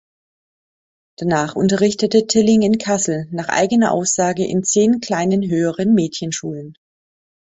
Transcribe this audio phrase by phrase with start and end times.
[1.19, 6.73] Danach unterrichtete Tiling in Kassel, nach eigener Aussage "in zehn kleinen höheren Mädchenschulen".